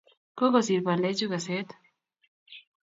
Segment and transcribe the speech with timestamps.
[0.39, 1.69] Kokosir pandechuu keset